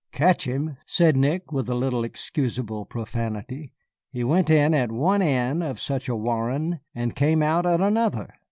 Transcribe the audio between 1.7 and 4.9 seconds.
little excusable profanity; "he went in